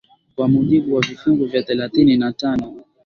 [0.35, 2.83] kwa mujibu wa vifungu vya thelathini na tano i